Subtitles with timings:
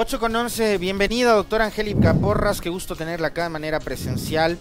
[0.00, 4.56] 8 con 11, bienvenida doctora Angélica Porras, qué gusto tenerla acá de manera presencial,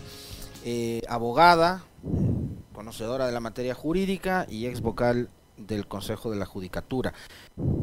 [0.66, 1.84] eh, abogada,
[2.74, 7.14] conocedora de la materia jurídica y ex vocal del Consejo de la Judicatura.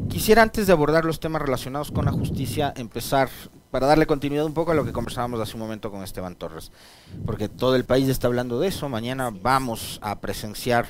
[0.09, 3.29] Quisiera antes de abordar los temas relacionados con la justicia empezar
[3.71, 6.73] para darle continuidad un poco a lo que conversábamos hace un momento con Esteban Torres,
[7.25, 10.87] porque todo el país está hablando de eso, mañana vamos a presenciar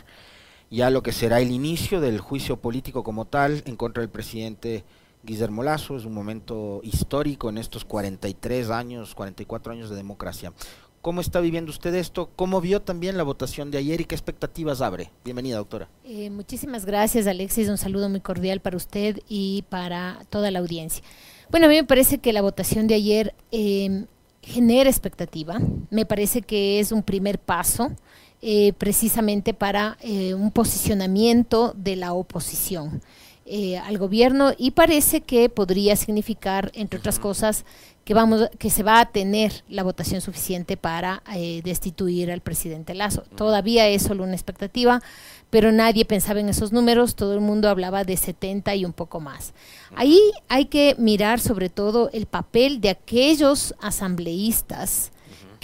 [0.70, 4.82] ya lo que será el inicio del juicio político como tal en contra del presidente
[5.24, 10.52] Guillermo Lazo, es un momento histórico en estos 43 años, 44 años de democracia.
[11.00, 12.30] ¿Cómo está viviendo usted esto?
[12.36, 15.10] ¿Cómo vio también la votación de ayer y qué expectativas abre?
[15.24, 15.88] Bienvenida, doctora.
[16.04, 17.68] Eh, muchísimas gracias, Alexis.
[17.68, 21.04] Un saludo muy cordial para usted y para toda la audiencia.
[21.50, 24.06] Bueno, a mí me parece que la votación de ayer eh,
[24.42, 25.58] genera expectativa.
[25.90, 27.92] Me parece que es un primer paso
[28.40, 33.02] eh, precisamente para un posicionamiento de la oposición.
[33.46, 37.66] Eh, al gobierno y parece que podría significar, entre otras cosas,
[38.06, 42.94] que vamos que se va a tener la votación suficiente para eh, destituir al presidente
[42.94, 43.24] Lazo.
[43.36, 45.02] Todavía es solo una expectativa,
[45.50, 49.20] pero nadie pensaba en esos números, todo el mundo hablaba de 70 y un poco
[49.20, 49.52] más.
[49.94, 55.12] Ahí hay que mirar sobre todo el papel de aquellos asambleístas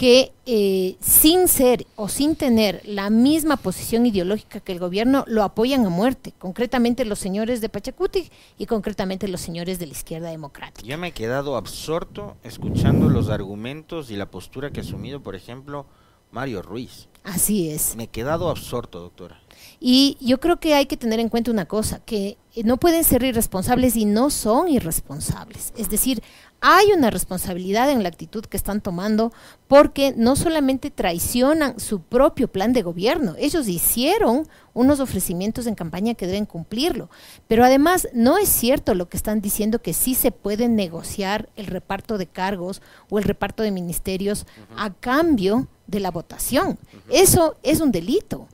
[0.01, 5.43] que eh, sin ser o sin tener la misma posición ideológica que el gobierno lo
[5.43, 10.31] apoyan a muerte, concretamente los señores de Pachacuti y concretamente los señores de la izquierda
[10.31, 10.87] democrática.
[10.87, 15.35] Yo me he quedado absorto escuchando los argumentos y la postura que ha asumido, por
[15.35, 15.85] ejemplo,
[16.31, 17.07] Mario Ruiz.
[17.23, 17.95] Así es.
[17.95, 19.39] Me he quedado absorto, doctora.
[19.79, 23.23] Y yo creo que hay que tener en cuenta una cosa, que no pueden ser
[23.23, 25.73] irresponsables y no son irresponsables.
[25.75, 26.21] Es decir,
[26.59, 29.33] hay una responsabilidad en la actitud que están tomando
[29.67, 36.13] porque no solamente traicionan su propio plan de gobierno, ellos hicieron unos ofrecimientos en campaña
[36.13, 37.09] que deben cumplirlo,
[37.47, 41.65] pero además no es cierto lo que están diciendo que sí se puede negociar el
[41.65, 44.45] reparto de cargos o el reparto de ministerios
[44.77, 46.77] a cambio de la votación.
[47.11, 48.47] Eso es un delito.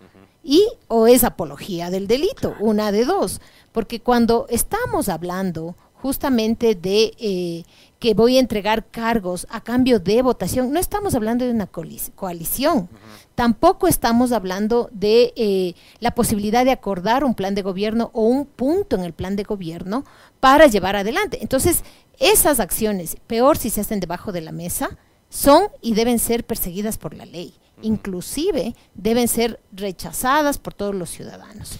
[0.43, 3.41] Y o es apología del delito, una de dos,
[3.73, 7.63] porque cuando estamos hablando justamente de eh,
[7.99, 12.87] que voy a entregar cargos a cambio de votación, no estamos hablando de una coalición,
[13.35, 18.45] tampoco estamos hablando de eh, la posibilidad de acordar un plan de gobierno o un
[18.45, 20.05] punto en el plan de gobierno
[20.39, 21.39] para llevar adelante.
[21.41, 21.83] Entonces,
[22.19, 24.97] esas acciones, peor si se hacen debajo de la mesa,
[25.29, 27.53] son y deben ser perseguidas por la ley.
[27.81, 31.79] Inclusive deben ser rechazadas por todos los ciudadanos.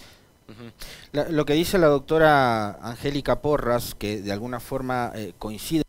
[1.12, 5.82] Lo que dice la doctora Angélica Porras, que de alguna forma eh, coincide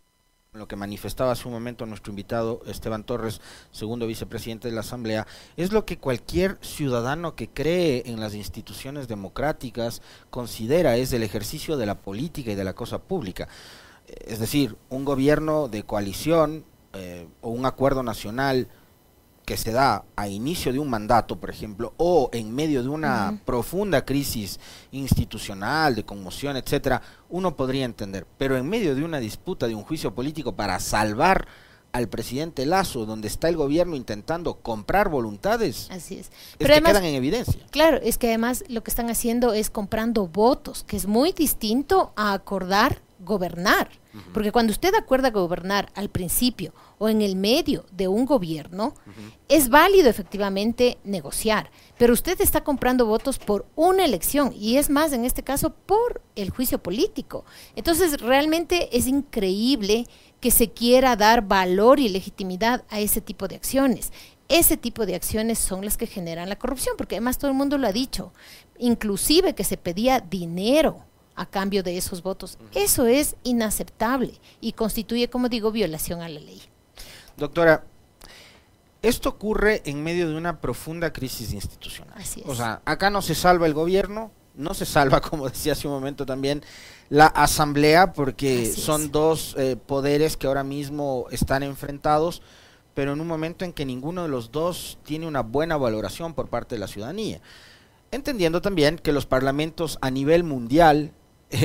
[0.51, 3.39] con lo que manifestaba hace un momento nuestro invitado Esteban Torres,
[3.71, 5.27] segundo vicepresidente de la Asamblea,
[5.57, 11.77] es lo que cualquier ciudadano que cree en las instituciones democráticas considera es el ejercicio
[11.77, 13.47] de la política y de la cosa pública.
[14.07, 18.67] Es decir, un gobierno de coalición eh, o un acuerdo nacional
[19.49, 23.41] que se da a inicio de un mandato, por ejemplo, o en medio de una
[23.45, 24.59] profunda crisis
[24.91, 28.27] institucional, de conmoción, etcétera, uno podría entender.
[28.38, 31.47] Pero en medio de una disputa, de un juicio político para salvar
[31.93, 36.29] al presidente Lazo, donde está el gobierno intentando comprar voluntades, Así es.
[36.59, 37.65] Pero que quedan en evidencia.
[37.71, 42.13] Claro, es que además lo que están haciendo es comprando votos, que es muy distinto
[42.15, 43.90] a acordar gobernar.
[44.34, 48.96] Porque cuando usted acuerda gobernar al principio o en el medio de un gobierno,
[49.47, 55.13] es válido efectivamente negociar, pero usted está comprando votos por una elección y es más,
[55.13, 57.46] en este caso, por el juicio político.
[57.75, 60.07] Entonces, realmente es increíble
[60.40, 64.12] que se quiera dar valor y legitimidad a ese tipo de acciones.
[64.47, 67.78] Ese tipo de acciones son las que generan la corrupción, porque además todo el mundo
[67.78, 68.34] lo ha dicho,
[68.80, 71.06] inclusive que se pedía dinero
[71.39, 72.57] a cambio de esos votos.
[72.75, 76.61] Eso es inaceptable y constituye, como digo, violación a la ley.
[77.38, 77.85] Doctora,
[79.01, 82.13] esto ocurre en medio de una profunda crisis institucional.
[82.17, 82.45] Así es.
[82.45, 85.94] O sea, acá no se salva el gobierno, no se salva, como decía hace un
[85.94, 86.61] momento también,
[87.07, 92.41] la asamblea, porque son dos eh, poderes que ahora mismo están enfrentados,
[92.94, 96.50] pero en un momento en que ninguno de los dos tiene una buena valoración por
[96.50, 97.39] parte de la ciudadanía.
[98.12, 101.13] Entendiendo también que los parlamentos a nivel mundial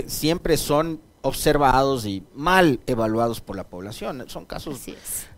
[0.06, 4.24] siempre son observados y mal evaluados por la población.
[4.28, 4.80] Son casos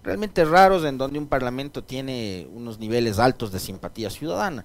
[0.02, 4.64] realmente raros en donde un parlamento tiene unos niveles altos de simpatía ciudadana.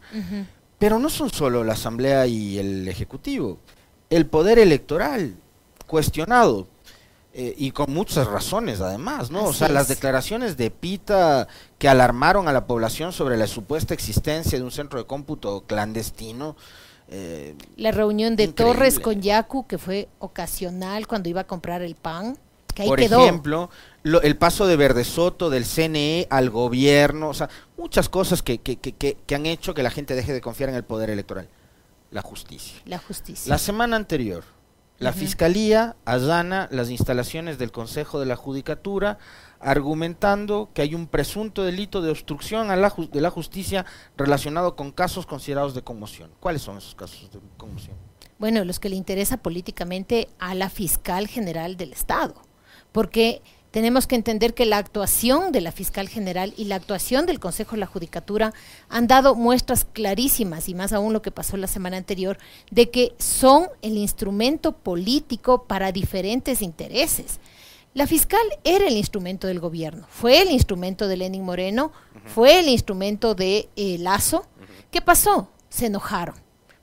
[0.80, 3.60] Pero no son solo la Asamblea y el Ejecutivo.
[4.10, 5.36] El poder electoral,
[5.86, 6.68] cuestionado,
[7.34, 9.46] eh, y con muchas razones además, ¿no?
[9.46, 11.48] o sea, las declaraciones de Pita
[11.78, 16.58] que alarmaron a la población sobre la supuesta existencia de un centro de cómputo clandestino,
[17.78, 22.38] la reunión de Torres con Yacu, que fue ocasional cuando iba a comprar el pan.
[22.74, 23.70] que ahí Por ejemplo,
[24.04, 28.78] el paso de Verde Soto, del CNE al gobierno, o sea, muchas cosas que, que,
[28.78, 31.48] que, que, han hecho que la gente deje de confiar en el poder electoral.
[32.12, 32.80] La justicia.
[32.86, 33.50] La justicia.
[33.50, 34.44] La semana anterior,
[35.02, 39.18] la Fiscalía allana las instalaciones del Consejo de la Judicatura
[39.62, 43.86] argumentando que hay un presunto delito de obstrucción a la de la justicia
[44.18, 46.32] relacionado con casos considerados de conmoción.
[46.40, 47.96] ¿Cuáles son esos casos de conmoción?
[48.40, 52.34] Bueno, los que le interesa políticamente a la fiscal general del Estado,
[52.92, 53.42] porque
[53.72, 57.72] tenemos que entender que la actuación de la fiscal general y la actuación del Consejo
[57.72, 58.54] de la Judicatura
[58.90, 62.38] han dado muestras clarísimas, y más aún lo que pasó la semana anterior,
[62.70, 67.40] de que son el instrumento político para diferentes intereses.
[67.94, 71.92] La fiscal era el instrumento del gobierno, fue el instrumento de Lenin Moreno,
[72.26, 74.46] fue el instrumento de eh, Lazo.
[74.92, 75.50] ¿Qué pasó?
[75.70, 76.36] Se enojaron.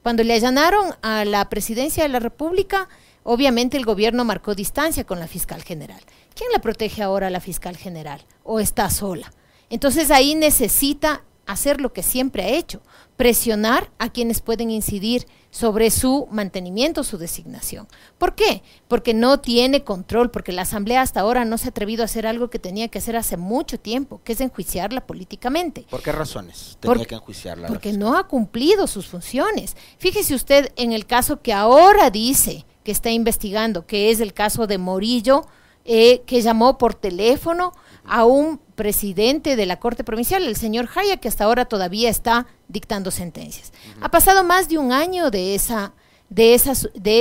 [0.03, 2.89] Cuando le allanaron a la presidencia de la República,
[3.23, 6.01] obviamente el gobierno marcó distancia con la fiscal general.
[6.39, 8.25] ¿quién la protege ahora a la fiscal general?
[8.45, 9.33] ¿O está sola?
[9.71, 12.81] Entonces ahí necesita hacer lo que siempre ha hecho,
[13.19, 17.89] presionar a quienes pueden incidir sobre su mantenimiento, su designación.
[18.17, 18.63] ¿Por qué?
[18.87, 22.29] Porque no tiene control, porque la Asamblea hasta ahora no se ha atrevido a hacer
[22.29, 25.85] algo que tenía que hacer hace mucho tiempo, que es enjuiciarla políticamente.
[25.91, 27.67] ¿Por qué razones tenía que enjuiciarla?
[27.67, 29.77] Porque no ha cumplido sus funciones.
[29.99, 34.69] Fíjese usted en el caso que ahora dice que está investigando, que es el caso
[34.69, 35.45] de Morillo,
[35.85, 37.73] eh, que llamó por teléfono
[38.05, 42.47] a un presidente de la Corte Provincial, el señor Jaya, que hasta ahora todavía está
[42.69, 43.73] dictando sentencias.
[44.01, 45.93] Ha pasado más de un año de, esa,
[46.29, 46.55] de,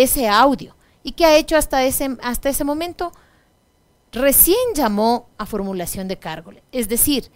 [0.04, 0.76] ese audio.
[1.02, 3.12] ¿Y qué ha hecho hasta ese, hasta ese momento?
[4.12, 6.52] Recién llamó a formulación de cargo.
[6.72, 7.32] Es decir,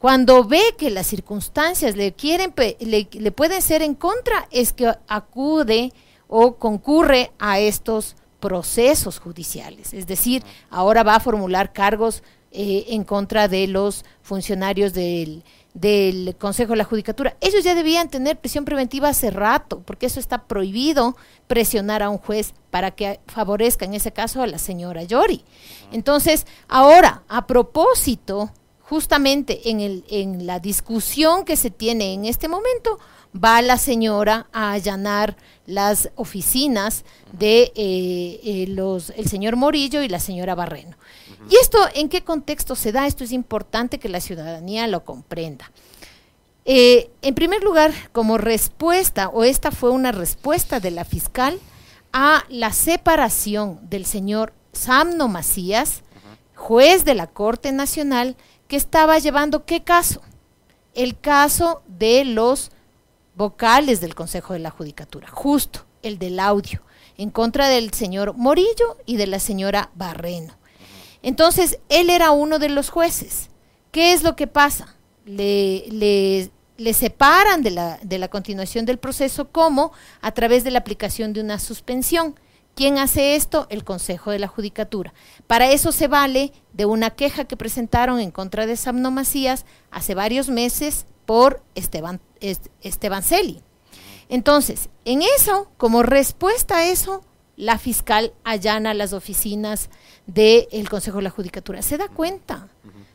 [0.00, 4.92] cuando ve que las circunstancias le, quieren, le, le pueden ser en contra, es que
[5.06, 5.92] acude
[6.26, 9.94] o concurre a estos procesos judiciales.
[9.94, 15.42] Es decir, ahora va a formular cargos eh, en contra de los funcionarios del,
[15.74, 17.36] del Consejo de la Judicatura.
[17.40, 21.16] Ellos ya debían tener prisión preventiva hace rato, porque eso está prohibido
[21.46, 25.44] presionar a un juez para que favorezca en ese caso a la señora Yori.
[25.92, 28.50] Entonces, ahora, a propósito,
[28.80, 32.98] justamente en, el, en la discusión que se tiene en este momento,
[33.34, 40.08] va la señora a allanar las oficinas de eh, eh, los, el señor Morillo y
[40.08, 40.96] la señora Barreno.
[41.48, 43.06] ¿Y esto en qué contexto se da?
[43.06, 45.70] Esto es importante que la ciudadanía lo comprenda.
[46.64, 51.58] Eh, en primer lugar, como respuesta, o esta fue una respuesta de la fiscal
[52.12, 56.02] a la separación del señor Samno Macías,
[56.54, 58.36] juez de la Corte Nacional,
[58.68, 60.22] que estaba llevando qué caso?
[60.94, 62.70] El caso de los
[63.34, 66.82] vocales del Consejo de la Judicatura, justo el del audio,
[67.16, 70.54] en contra del señor Morillo y de la señora Barreno.
[71.22, 73.48] Entonces, él era uno de los jueces.
[73.90, 74.96] ¿Qué es lo que pasa?
[75.24, 76.50] Le, le,
[76.82, 81.58] le separan de la, continuación del proceso como a través de la aplicación de una
[81.58, 82.38] suspensión.
[82.74, 83.66] ¿Quién hace esto?
[83.70, 85.12] El Consejo de la Judicatura.
[85.46, 90.14] Para eso se vale de una queja que presentaron en contra de Samno Macías hace
[90.14, 93.60] varios meses por Esteban, Esteban Celi.
[94.28, 97.22] Entonces, en eso, como respuesta a eso,
[97.56, 99.90] la fiscal allana las oficinas
[100.26, 101.82] del Consejo de la Judicatura.
[101.82, 102.68] ¿Se da cuenta?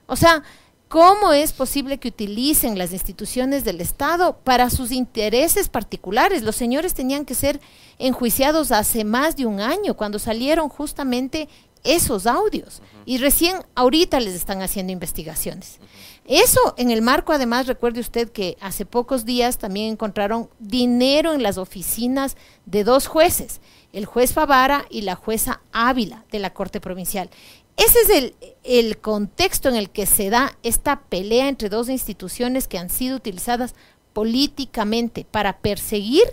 [0.06, 0.44] O sea,
[0.88, 6.44] ¿cómo es posible que utilicen las instituciones del Estado para sus intereses particulares?
[6.44, 7.60] Los señores tenían que ser
[8.00, 11.50] enjuiciados hace más de un año, cuando salieron justamente
[11.84, 12.82] esos audios.
[13.06, 15.80] Y recién ahorita les están haciendo investigaciones.
[16.28, 21.42] Eso en el marco, además, recuerde usted que hace pocos días también encontraron dinero en
[21.42, 23.62] las oficinas de dos jueces,
[23.94, 27.30] el juez Favara y la jueza Ávila de la Corte Provincial.
[27.78, 32.78] Ese es el, contexto en el que se da esta pelea entre dos instituciones que
[32.78, 33.74] han sido utilizadas
[34.12, 36.26] políticamente para perseguir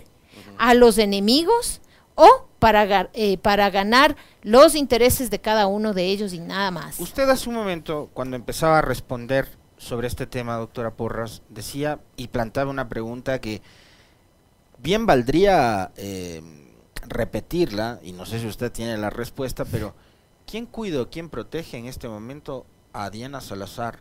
[0.57, 1.81] a los enemigos
[2.15, 6.99] o para, eh, para ganar los intereses de cada uno de ellos y nada más.
[6.99, 12.27] Usted hace un momento, cuando empezaba a responder sobre este tema, doctora Porras, decía y
[12.27, 13.61] plantaba una pregunta que
[14.77, 16.41] bien valdría eh,
[17.07, 19.93] repetirla, y no sé si usted tiene la respuesta, pero
[20.47, 23.99] ¿quién cuida o quién protege en este momento a Diana Salazar,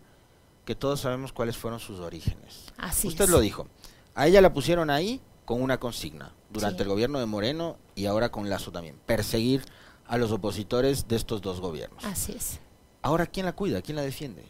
[0.64, 2.73] que todos sabemos cuáles fueron sus orígenes?
[2.76, 3.66] Así usted lo dijo,
[4.14, 8.31] a ella la pusieron ahí con una consigna, durante el gobierno de Moreno y ahora
[8.31, 9.64] con Lazo también, perseguir
[10.07, 12.04] a los opositores de estos dos gobiernos.
[12.04, 12.61] Así es.
[13.02, 13.83] Ahora, ¿quién la cuida?
[13.83, 14.45] ¿Quién la defiende?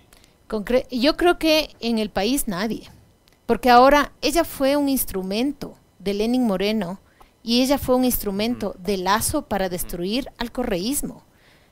[0.91, 2.91] Yo creo que en el país nadie,
[3.47, 7.01] porque ahora ella fue un instrumento de Lenin Moreno
[7.43, 11.23] y ella fue un instrumento de Lazo para destruir al correísmo.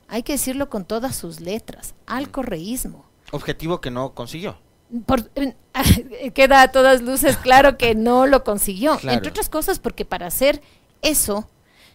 [0.08, 3.06] hay que decirlo con todas sus letras, al correísmo.
[3.30, 4.58] Objetivo que no consiguió.
[5.06, 5.30] Por,
[6.34, 8.98] queda a todas luces claro que no lo consiguió.
[9.02, 10.60] Entre otras cosas porque para hacer
[11.00, 11.48] eso,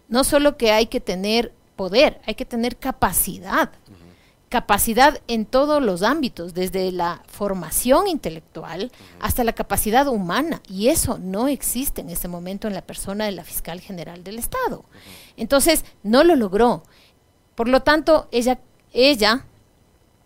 [0.08, 3.72] no solo que hay que tener poder, hay que tener capacidad.
[4.50, 10.62] Capacidad en todos los ámbitos, desde la formación intelectual hasta la capacidad humana.
[10.70, 14.40] Y eso no existe en este momento en la persona de la fiscal general del
[14.40, 14.86] Estado.
[15.36, 16.84] Entonces, no lo logró.
[17.56, 18.60] Por lo tanto, ella,
[18.94, 19.46] ella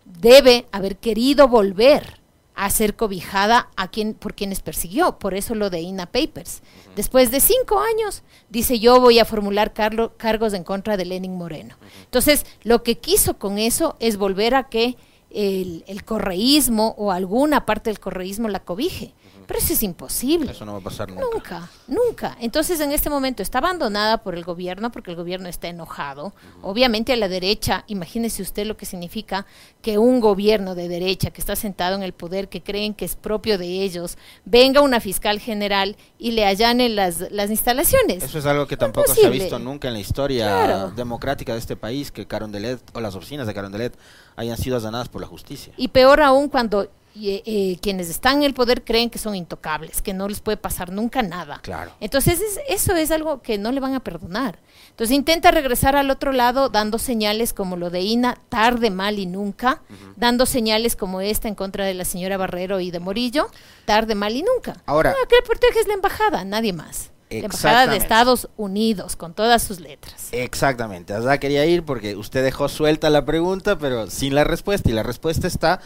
[0.04, 2.21] debe haber querido volver
[2.54, 5.18] a ser cobijada a quien, por quienes persiguió.
[5.18, 6.62] Por eso lo de INA Papers.
[6.96, 11.76] Después de cinco años, dice yo voy a formular cargos en contra de Lenin Moreno.
[12.04, 14.96] Entonces, lo que quiso con eso es volver a que
[15.30, 19.14] el, el correísmo o alguna parte del correísmo la cobije.
[19.52, 20.50] Pero eso es imposible.
[20.50, 21.26] Eso no va a pasar nunca.
[21.30, 22.36] Nunca, nunca.
[22.40, 26.32] Entonces, en este momento está abandonada por el gobierno porque el gobierno está enojado.
[26.62, 29.44] Obviamente a la derecha, imagínese usted lo que significa
[29.82, 33.14] que un gobierno de derecha que está sentado en el poder, que creen que es
[33.14, 34.16] propio de ellos,
[34.46, 38.24] venga una fiscal general y le allane las, las instalaciones.
[38.24, 41.76] Eso es algo que tampoco se ha visto nunca en la historia democrática de este
[41.76, 43.98] país, que Carondelet o las oficinas de Carondelet
[44.34, 45.74] hayan sido allanadas por la justicia.
[45.76, 50.02] Y peor aún cuando y, eh, quienes están en el poder creen que son intocables,
[50.02, 51.60] que no les puede pasar nunca nada.
[51.62, 51.92] Claro.
[52.00, 54.58] Entonces eso es algo que no le van a perdonar.
[54.90, 59.26] Entonces intenta regresar al otro lado dando señales como lo de Ina, tarde, mal y
[59.26, 59.82] nunca,
[60.16, 63.48] dando señales como esta en contra de la señora Barrero y de Morillo,
[63.84, 64.76] tarde, mal y nunca.
[64.86, 67.10] Ahora, no, que protege es la embajada, nadie más.
[67.30, 70.28] La embajada de Estados Unidos, con todas sus letras.
[70.32, 74.92] Exactamente, allá quería ir porque usted dejó suelta la pregunta, pero sin la respuesta, y
[74.92, 75.80] la respuesta está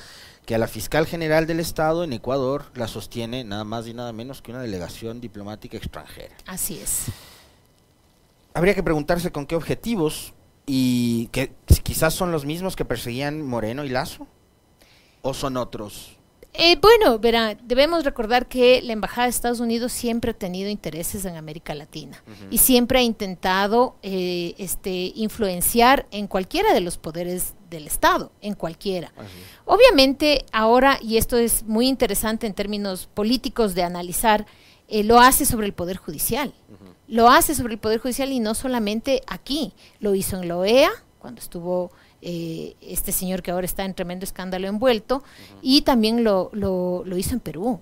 [0.46, 4.12] que a la fiscal general del Estado en Ecuador la sostiene nada más y nada
[4.12, 6.34] menos que una delegación diplomática extranjera.
[6.46, 7.06] Así es.
[8.54, 10.32] Habría que preguntarse con qué objetivos
[10.64, 14.28] y que quizás son los mismos que perseguían Moreno y Lazo
[15.20, 16.16] o son otros.
[16.58, 21.24] Eh, bueno, verá, debemos recordar que la Embajada de Estados Unidos siempre ha tenido intereses
[21.26, 27.54] en América Latina y siempre ha intentado eh, este, influenciar en cualquiera de los poderes
[27.68, 29.12] del Estado, en cualquiera.
[29.66, 34.46] Obviamente, ahora, y esto es muy interesante en términos políticos de analizar,
[34.88, 36.54] eh, lo hace sobre el Poder Judicial.
[37.08, 40.90] Lo hace sobre el Poder Judicial y no solamente aquí, lo hizo en la OEA,
[41.18, 41.90] cuando estuvo
[42.22, 45.22] eh, este señor que ahora está en tremendo escándalo envuelto,
[45.62, 47.80] y también lo, lo, lo, hizo en Perú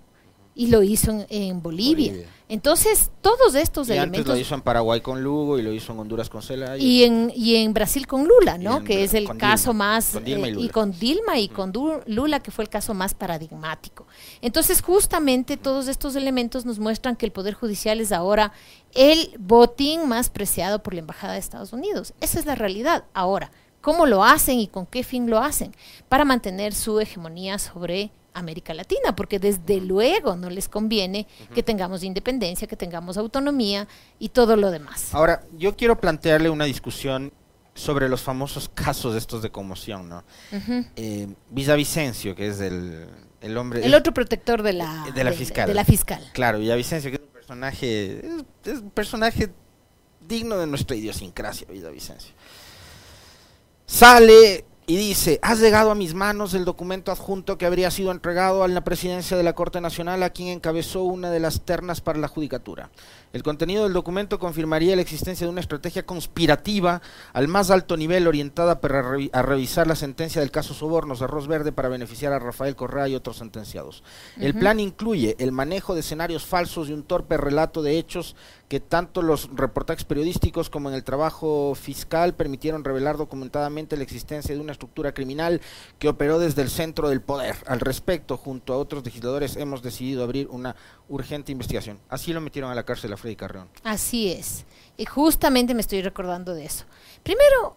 [0.55, 2.15] y lo hizo en, Bolivia.
[2.49, 4.21] Entonces, todos estos y elementos...
[4.21, 6.77] Antes lo hizo en Paraguay con Lugo y lo hizo en Honduras con Celaya.
[6.77, 8.85] Y en, y en Brasil con Lula, ¿no?
[8.85, 10.15] Que es el caso más...
[10.15, 11.73] Eh, y, con Dilma y con
[12.07, 14.07] Lula, que fue el caso más paradigmático.
[14.43, 18.53] Entonces, justamente todos estos elementos nos muestran que el Poder Judicial es ahora
[18.93, 22.15] el botín más preciado por la Embajada de Estados Unidos.
[22.21, 23.05] Esa es la realidad.
[23.15, 23.51] Ahora,
[23.85, 25.77] cómo lo hacen y con qué fin lo hacen,
[26.09, 32.03] para mantener su hegemonía sobre América Latina, porque desde luego no les conviene que tengamos
[32.03, 33.87] independencia, que tengamos autonomía
[34.19, 35.15] y todo lo demás.
[35.15, 37.31] Ahora, yo quiero plantearle una discusión
[37.75, 40.25] sobre los famosos casos estos de conmoción, ¿no?
[40.97, 43.07] Eh, Villavicencio, que es el,
[43.43, 43.85] el hombre...
[43.85, 45.69] El otro protector de la, de, la fiscal.
[45.69, 46.31] De la fiscal.
[46.33, 48.19] Claro, Villavicencio, que es un personaje,
[48.65, 49.53] es un personaje
[50.27, 52.33] digno de nuestra idiosincrasia, Villavicencio.
[53.87, 58.65] 三零 y dice, has llegado a mis manos el documento adjunto que habría sido entregado
[58.65, 62.19] a la presidencia de la Corte Nacional a quien encabezó una de las ternas para
[62.19, 62.91] la judicatura.
[63.33, 67.01] El contenido del documento confirmaría la existencia de una estrategia conspirativa
[67.33, 71.49] al más alto nivel orientada para a revisar la sentencia del caso Sobornos de Arroz
[71.49, 74.05] Verde para beneficiar a Rafael Correa y otros sentenciados.
[74.39, 78.37] El plan incluye el manejo de escenarios falsos y un torpe relato de hechos
[78.69, 84.55] que tanto los reportajes periodísticos como en el trabajo fiscal permitieron revelar documentadamente la existencia
[84.55, 85.61] de una estructura criminal
[85.99, 87.57] que operó desde el centro del poder.
[87.67, 90.77] Al respecto, junto a otros legisladores, hemos decidido abrir una
[91.09, 91.99] urgente investigación.
[92.09, 93.69] Así lo metieron a la cárcel a Freddy Carreón.
[93.83, 94.67] Así es.
[94.97, 96.85] Y justamente me estoy recordando de eso.
[97.23, 97.77] Primero,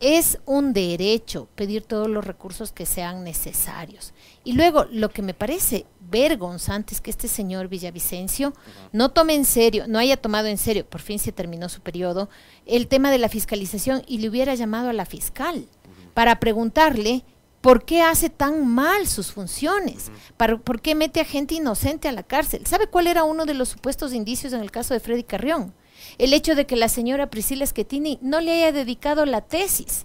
[0.00, 4.12] es un derecho pedir todos los recursos que sean necesarios.
[4.42, 8.52] Y luego, lo que me parece vergonzante es que este señor Villavicencio
[8.92, 12.28] no tome en serio, no haya tomado en serio, por fin se terminó su periodo,
[12.66, 15.66] el tema de la fiscalización y le hubiera llamado a la fiscal
[16.14, 17.24] para preguntarle
[17.64, 20.10] ¿Por qué hace tan mal sus funciones?
[20.36, 22.66] ¿Por qué mete a gente inocente a la cárcel?
[22.66, 25.72] ¿Sabe cuál era uno de los supuestos indicios en el caso de Freddy Carrión?
[26.18, 30.04] El hecho de que la señora Priscila Schettini no le haya dedicado la tesis.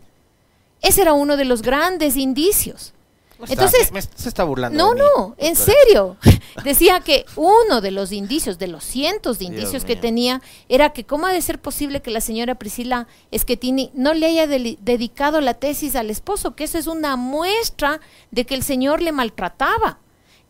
[0.81, 2.93] Ese era uno de los grandes indicios.
[3.47, 4.77] Entonces, se está burlando.
[4.77, 6.17] No, no, en serio.
[6.63, 11.05] Decía que uno de los indicios, de los cientos de indicios que tenía, era que
[11.05, 15.53] cómo ha de ser posible que la señora Priscila Schettini no le haya dedicado la
[15.53, 19.99] tesis al esposo, que eso es una muestra de que el señor le maltrataba.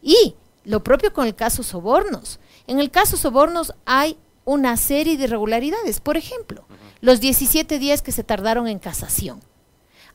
[0.01, 2.39] Y lo propio con el caso Sobornos.
[2.65, 6.00] En el caso Sobornos hay una serie de irregularidades.
[6.00, 6.65] Por ejemplo,
[7.01, 9.41] los 17 días que se tardaron en casación.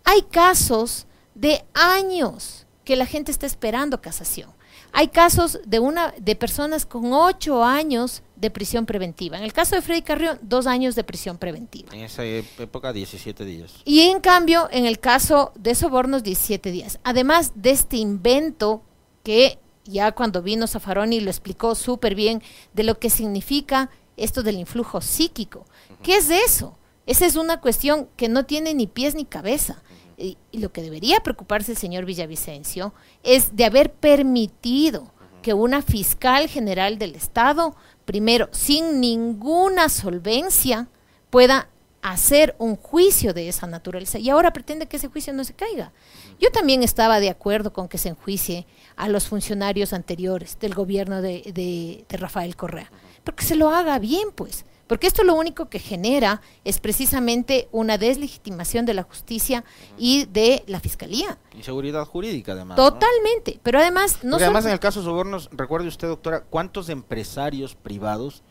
[0.05, 4.51] Hay casos de años que la gente está esperando casación.
[4.93, 9.37] Hay casos de una de personas con ocho años de prisión preventiva.
[9.37, 11.93] En el caso de Freddy Carrión, dos años de prisión preventiva.
[11.93, 13.73] En esa época, 17 días.
[13.85, 17.01] Y en cambio, en el caso de sobornos, 17 días.
[17.03, 18.83] Además de este invento
[19.23, 24.57] que ya cuando vino Zaffaroni lo explicó súper bien de lo que significa esto del
[24.57, 25.65] influjo psíquico.
[26.03, 26.77] ¿Qué es eso?
[27.07, 29.83] Esa es una cuestión que no tiene ni pies ni cabeza
[30.17, 36.49] y, lo que debería preocuparse el señor Villavicencio es de haber permitido que una fiscal
[36.49, 40.89] general del Estado, primero, sin ninguna solvencia,
[41.31, 41.69] pueda
[42.01, 45.93] hacer un juicio de esa naturaleza y ahora pretende que ese juicio no se caiga.
[46.39, 48.67] Yo también estaba de acuerdo con que se enjuicie
[48.97, 52.91] a los funcionarios anteriores del gobierno de, de, de Rafael Correa,
[53.23, 54.65] pero que se lo haga bien, pues.
[54.87, 59.65] Porque esto lo único que genera es precisamente una deslegitimación de la justicia
[59.99, 61.39] y de la fiscalía.
[61.55, 62.77] Inseguridad jurídica, además.
[62.77, 63.59] Totalmente.
[63.63, 67.75] Pero además, no Porque además, en el caso de sobornos, recuerde usted, doctora, ¿cuántos empresarios
[67.75, 68.43] privados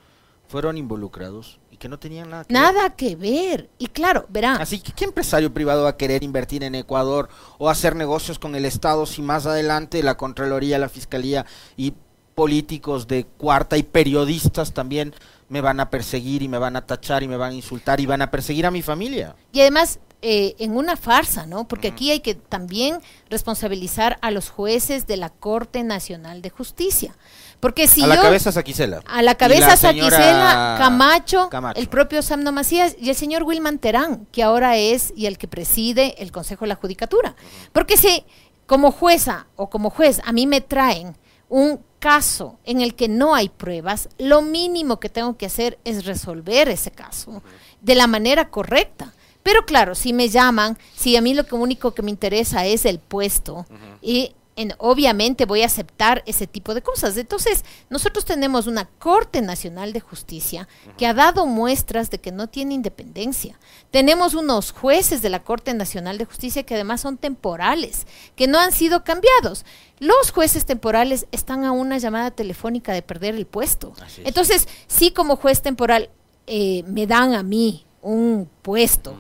[0.48, 2.96] fueron involucrados y que no tenían nada que nada ver?
[2.96, 3.70] que ver.
[3.78, 4.62] Y claro, verán.
[4.62, 8.56] Así que, ¿qué empresario privado va a querer invertir en Ecuador o hacer negocios con
[8.56, 11.46] el Estado si más adelante la Contraloría, la Fiscalía
[11.78, 11.94] y
[12.36, 15.14] políticos de cuarta y periodistas también
[15.50, 18.06] me van a perseguir y me van a tachar y me van a insultar y
[18.06, 19.36] van a perseguir a mi familia.
[19.52, 21.68] Y además, eh, en una farsa, ¿no?
[21.68, 23.00] Porque aquí hay que también
[23.30, 27.16] responsabilizar a los jueces de la Corte Nacional de Justicia.
[27.60, 29.02] Porque si a la cabeza Saquicela.
[29.06, 34.44] A la cabeza Saquicela, Camacho, el propio Samno Macías y el señor Wilman Terán, que
[34.44, 37.36] ahora es y el que preside el Consejo de la Judicatura.
[37.72, 38.26] Porque si
[38.66, 41.18] como jueza o como juez a mí me traen
[41.50, 46.04] un caso en el que no hay pruebas, lo mínimo que tengo que hacer es
[46.04, 47.42] resolver ese caso
[47.80, 49.14] de la manera correcta.
[49.42, 53.00] Pero claro, si me llaman, si a mí lo único que me interesa es el
[53.00, 53.66] puesto
[54.02, 54.36] y
[54.78, 57.18] obviamente voy a aceptar ese tipo de cosas.
[57.18, 62.48] Entonces, nosotros tenemos una Corte Nacional de Justicia que ha dado muestras de que no
[62.48, 63.60] tiene independencia.
[63.92, 68.60] Tenemos unos jueces de la Corte Nacional de Justicia que además son temporales, que no
[68.60, 69.66] han sido cambiados.
[70.00, 73.94] Los jueces temporales están a una llamada telefónica de perder el puesto.
[74.24, 76.10] Entonces, si como juez temporal
[76.46, 79.16] eh, me dan a mí un puesto,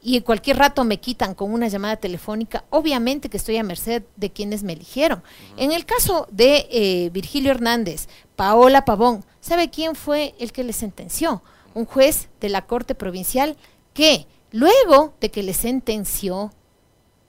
[0.00, 4.04] y en cualquier rato me quitan con una llamada telefónica, obviamente que estoy a merced
[4.16, 5.22] de quienes me eligieron.
[5.56, 10.72] En el caso de eh, Virgilio Hernández, Paola Pavón, ¿sabe quién fue el que le
[10.72, 11.42] sentenció?
[11.74, 13.56] Un juez de la Corte Provincial
[13.92, 16.52] que luego de que le sentenció,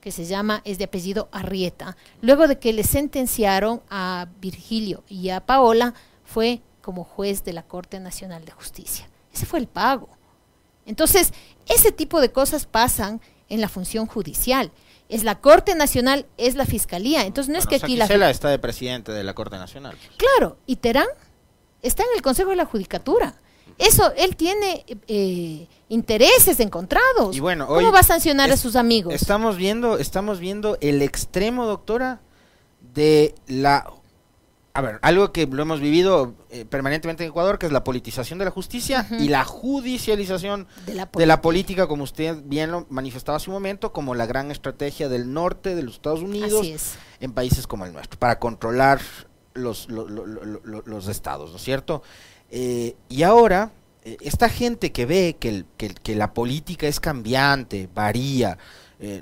[0.00, 5.30] que se llama, es de apellido Arrieta, luego de que le sentenciaron a Virgilio y
[5.30, 9.08] a Paola, fue como juez de la Corte Nacional de Justicia.
[9.32, 10.08] Ese fue el pago.
[10.86, 11.32] Entonces,
[11.68, 14.70] ese tipo de cosas pasan en la función judicial.
[15.08, 17.24] Es la Corte Nacional, es la Fiscalía.
[17.24, 18.30] Entonces no es que aquí la...
[18.30, 19.96] está de presidente de la Corte Nacional.
[19.96, 20.16] Pues.
[20.16, 21.08] Claro, y Terán
[21.82, 23.34] está en el Consejo de la Judicatura.
[23.78, 27.34] Eso, él tiene eh, intereses encontrados.
[27.34, 29.14] Y bueno, ¿Cómo va a sancionar a sus amigos?
[29.14, 32.20] Estamos viendo, estamos viendo el extremo, doctora,
[32.94, 33.90] de la
[34.72, 38.38] a ver, algo que lo hemos vivido eh, permanentemente en Ecuador, que es la politización
[38.38, 43.50] de la justicia y la judicialización de la, política, como usted bien lo manifestaba hace
[43.50, 47.84] un momento, como la gran estrategia del norte de los Estados Unidos en países como
[47.84, 49.00] el nuestro, para controlar
[49.54, 52.02] los, los estados, ¿no es cierto?
[52.50, 53.72] Eh, y ahora,
[54.04, 58.56] eh, esta gente que ve que, que, la política es cambiante, varía,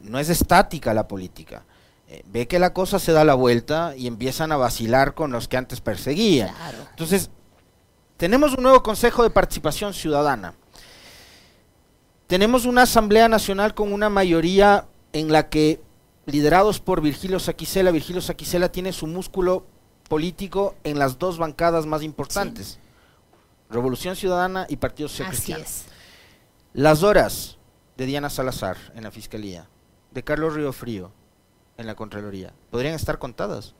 [0.02, 1.64] no es estática la política,
[2.10, 5.46] eh, ve que la cosa se da la vuelta y empiezan a vacilar con los
[5.46, 6.54] que antes perseguían.
[6.90, 7.30] Entonces,
[8.16, 10.54] tenemos un nuevo Consejo de Participación Ciudadana.
[12.26, 15.82] Tenemos una Asamblea Nacional con una mayoría en la que,
[16.24, 19.66] liderados por Virgilio Saquicela, Virgilio Saquicela tiene su músculo
[20.08, 22.78] político en las dos bancadas más importantes,
[23.68, 25.64] Revolución Ciudadana y Partido Social Cristiano.
[26.72, 27.58] Las horas
[27.98, 29.68] de Diana Salazar en la Fiscalía,
[30.10, 31.12] de Carlos Río Frío,
[31.78, 33.74] en la Contraloría podrían estar contadas.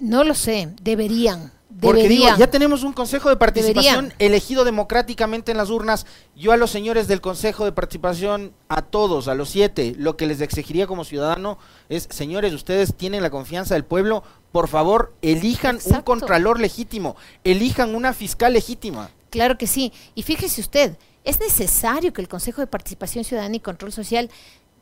[0.00, 1.52] No lo sé, deberían.
[1.80, 6.06] Porque digo, ya tenemos un consejo de participación elegido democráticamente en las urnas.
[6.34, 10.26] Yo a los señores del consejo de participación, a todos, a los siete, lo que
[10.26, 11.58] les exigiría como ciudadano
[11.90, 17.94] es, señores, ustedes tienen la confianza del pueblo, por favor, elijan un contralor legítimo, elijan
[17.94, 19.10] una fiscal legítima.
[19.28, 19.92] Claro que sí.
[20.14, 24.30] Y fíjese usted, es necesario que el Consejo de Participación Ciudadana y Control Social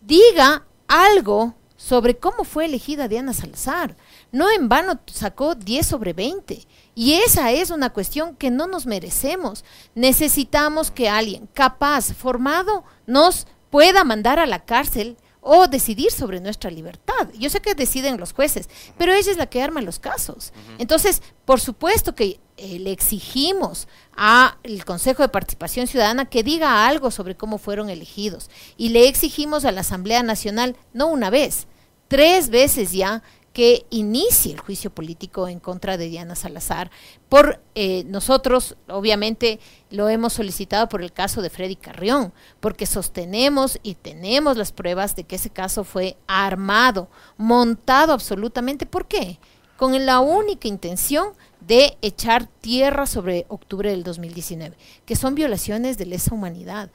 [0.02, 3.96] diga algo sobre cómo fue elegida Diana Salazar.
[4.32, 6.66] No en vano sacó 10 sobre 20.
[6.94, 9.64] Y esa es una cuestión que no nos merecemos.
[9.94, 15.16] Necesitamos que alguien capaz, formado, nos pueda mandar a la cárcel
[15.48, 17.28] o decidir sobre nuestra libertad.
[17.38, 20.52] Yo sé que deciden los jueces, pero ella es la que arma los casos.
[20.78, 27.12] Entonces, por supuesto que eh, le exigimos al Consejo de Participación Ciudadana que diga algo
[27.12, 28.50] sobre cómo fueron elegidos.
[28.76, 31.68] Y le exigimos a la Asamblea Nacional, no una vez,
[32.08, 33.22] tres veces ya,
[33.56, 36.90] que inicie el juicio político en contra de Diana Salazar.
[37.30, 43.78] Por eh, nosotros, obviamente, lo hemos solicitado por el caso de Freddy Carrión, porque sostenemos
[43.82, 48.84] y tenemos las pruebas de que ese caso fue armado, montado absolutamente.
[48.84, 49.38] ¿Por qué?
[49.78, 51.28] Con la única intención
[51.66, 56.90] de echar tierra sobre octubre del 2019, que son violaciones de lesa humanidad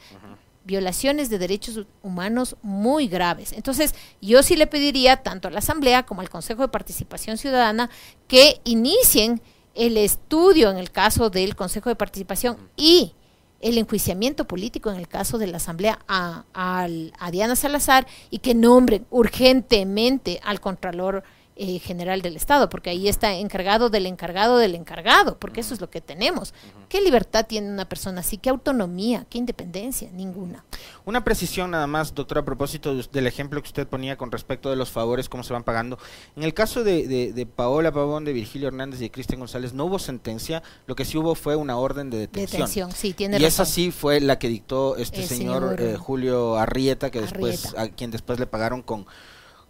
[0.63, 3.53] violaciones de derechos humanos muy graves.
[3.53, 7.89] Entonces, yo sí le pediría tanto a la Asamblea como al Consejo de Participación Ciudadana
[8.27, 9.41] que inicien
[9.73, 13.13] el estudio en el caso del Consejo de Participación y
[13.61, 18.55] el enjuiciamiento político en el caso de la Asamblea a, a Diana Salazar y que
[18.55, 21.23] nombren urgentemente al Contralor
[21.57, 25.81] eh, general del Estado, porque ahí está encargado del encargado del encargado, porque eso es
[25.81, 26.53] lo que tenemos.
[26.87, 28.37] ¿Qué libertad tiene una persona así?
[28.37, 29.25] ¿Qué autonomía?
[29.29, 30.09] ¿Qué independencia?
[30.13, 30.63] Ninguna.
[31.03, 34.75] Una precisión nada más, doctora, a propósito del ejemplo que usted ponía con respecto de
[34.75, 35.99] los favores, cómo se van pagando.
[36.35, 39.99] En el caso de, Paola Pavón, de Virgilio Hernández y de Cristian González, no hubo
[39.99, 42.61] sentencia, lo que sí hubo fue una orden de detención.
[42.61, 47.11] detención sí, tiene y esa sí fue la que dictó este señor, eh, Julio Arrieta,
[47.11, 49.05] que después, a quien después le pagaron con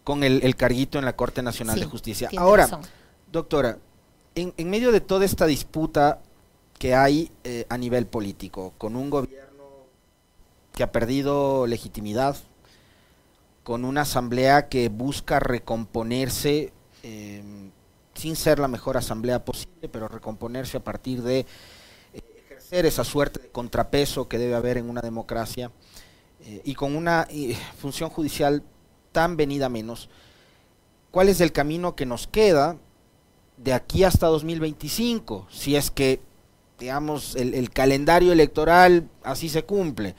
[0.03, 2.29] con el, carguito en la Corte Nacional de Justicia.
[2.37, 2.79] Ahora,
[3.31, 3.77] doctora,
[4.35, 6.19] en, medio de toda esta disputa
[6.77, 9.63] que hay eh, a nivel político, con un gobierno
[10.73, 12.35] que ha perdido legitimidad,
[13.63, 17.69] con una asamblea que busca recomponerse em,
[18.15, 23.39] sin ser la mejor asamblea posible, pero recomponerse a partir de eh, ejercer esa suerte
[23.39, 25.71] de contrapeso que debe haber en una democracia,
[26.43, 27.27] eh, y con una
[27.77, 28.63] función judicial
[29.11, 30.09] tan venida menos,
[31.11, 32.77] cuál es el camino que nos queda
[33.57, 36.19] de aquí hasta 2025, si es que,
[36.79, 40.15] digamos, el, el calendario electoral así se cumple.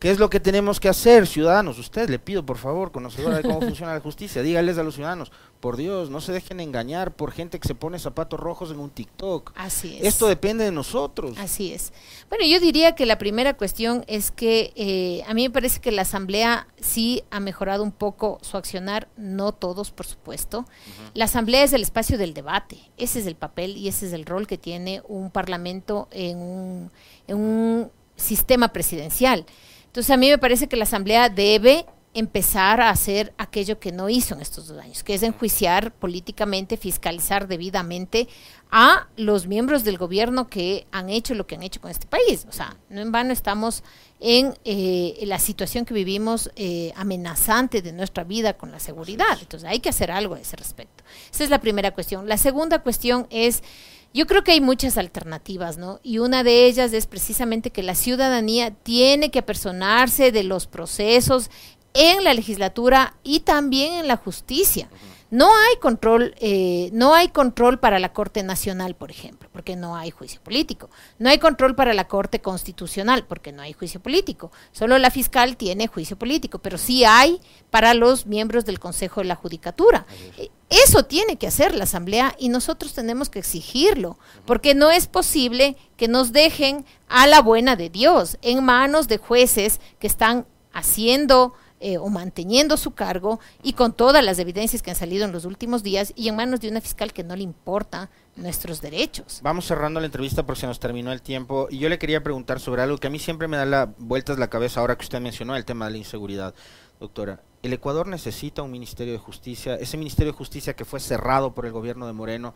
[0.00, 1.78] ¿Qué es lo que tenemos que hacer, ciudadanos?
[1.78, 5.30] Usted le pido, por favor, conocedora de cómo funciona la justicia, dígales a los ciudadanos,
[5.60, 8.88] por Dios, no se dejen engañar por gente que se pone zapatos rojos en un
[8.88, 9.52] TikTok.
[9.56, 10.06] Así es.
[10.06, 11.36] Esto depende de nosotros.
[11.36, 11.92] Así es.
[12.30, 15.92] Bueno, yo diría que la primera cuestión es que eh, a mí me parece que
[15.92, 20.64] la Asamblea sí ha mejorado un poco su accionar, no todos, por supuesto.
[21.12, 24.24] La Asamblea es el espacio del debate, ese es el papel y ese es el
[24.24, 26.90] rol que tiene un Parlamento en un,
[27.26, 29.44] en un sistema presidencial.
[29.90, 34.08] Entonces a mí me parece que la Asamblea debe empezar a hacer aquello que no
[34.08, 38.28] hizo en estos dos años, que es enjuiciar políticamente, fiscalizar debidamente
[38.70, 42.46] a los miembros del gobierno que han hecho lo que han hecho con este país.
[42.48, 43.82] O sea, no en vano estamos
[44.20, 49.38] en eh, la situación que vivimos eh, amenazante de nuestra vida con la seguridad.
[49.40, 51.02] Entonces hay que hacer algo a ese respecto.
[51.32, 52.28] Esa es la primera cuestión.
[52.28, 53.64] La segunda cuestión es
[54.12, 56.00] yo creo que hay muchas alternativas, ¿no?
[56.02, 61.50] Y una de ellas es precisamente que la ciudadanía tiene que apersonarse de los procesos
[61.94, 64.88] en la legislatura y también en la justicia.
[65.30, 69.94] No hay control, eh, no hay control para la Corte Nacional, por ejemplo, porque no
[69.94, 70.90] hay juicio político.
[71.18, 74.50] No hay control para la Corte Constitucional, porque no hay juicio político.
[74.72, 77.40] Solo la fiscal tiene juicio político, pero sí hay
[77.70, 80.04] para los miembros del Consejo de la Judicatura.
[80.36, 85.06] Eh, eso tiene que hacer la Asamblea y nosotros tenemos que exigirlo, porque no es
[85.06, 90.46] posible que nos dejen a la buena de Dios en manos de jueces que están
[90.72, 95.32] haciendo eh, o manteniendo su cargo y con todas las evidencias que han salido en
[95.32, 99.40] los últimos días y en manos de una fiscal que no le importa nuestros derechos.
[99.42, 102.60] Vamos cerrando la entrevista porque se nos terminó el tiempo y yo le quería preguntar
[102.60, 105.20] sobre algo que a mí siempre me da la, vueltas la cabeza ahora que usted
[105.20, 106.54] mencionó el tema de la inseguridad.
[107.00, 111.54] Doctora, el Ecuador necesita un Ministerio de Justicia, ese Ministerio de Justicia que fue cerrado
[111.54, 112.54] por el gobierno de Moreno,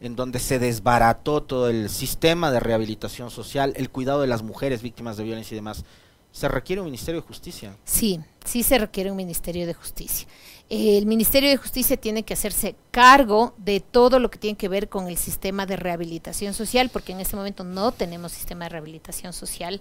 [0.00, 4.82] en donde se desbarató todo el sistema de rehabilitación social, el cuidado de las mujeres
[4.82, 5.84] víctimas de violencia y demás
[6.32, 7.76] se requiere un Ministerio de Justicia.
[7.84, 10.28] Sí, sí se requiere un Ministerio de Justicia.
[10.70, 14.90] El Ministerio de Justicia tiene que hacerse cargo de todo lo que tiene que ver
[14.90, 19.32] con el sistema de rehabilitación social, porque en este momento no tenemos sistema de rehabilitación
[19.32, 19.80] social.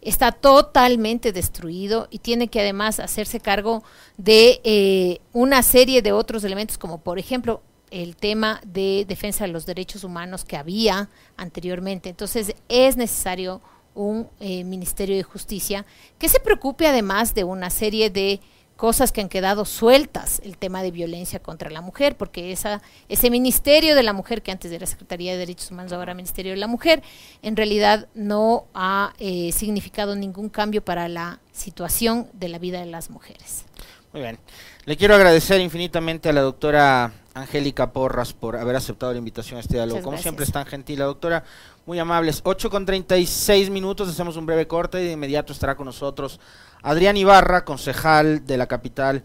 [0.00, 3.82] Está totalmente destruido y tiene que además hacerse cargo
[4.16, 9.52] de eh, una serie de otros elementos, como por ejemplo el tema de defensa de
[9.52, 12.10] los derechos humanos que había anteriormente.
[12.10, 13.60] Entonces es necesario
[13.98, 15.84] un eh, Ministerio de Justicia
[16.18, 18.40] que se preocupe además de una serie de
[18.76, 23.28] cosas que han quedado sueltas, el tema de violencia contra la mujer, porque esa, ese
[23.28, 26.68] Ministerio de la Mujer, que antes era Secretaría de Derechos Humanos, ahora Ministerio de la
[26.68, 27.02] Mujer,
[27.42, 32.86] en realidad no ha eh, significado ningún cambio para la situación de la vida de
[32.86, 33.64] las mujeres.
[34.12, 34.38] Muy bien.
[34.84, 39.60] Le quiero agradecer infinitamente a la doctora Angélica Porras por haber aceptado la invitación a
[39.60, 40.02] este diálogo.
[40.02, 41.44] Como siempre es tan gentil la doctora,
[41.88, 42.42] muy amables.
[42.44, 46.38] 8 con 36 minutos, hacemos un breve corte y de inmediato estará con nosotros
[46.82, 49.24] Adrián Ibarra, concejal de la capital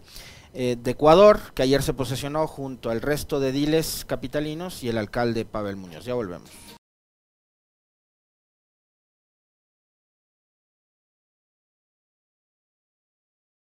[0.54, 4.96] eh, de Ecuador, que ayer se posesionó junto al resto de diles capitalinos y el
[4.96, 6.06] alcalde Pavel Muñoz.
[6.06, 6.48] Ya volvemos.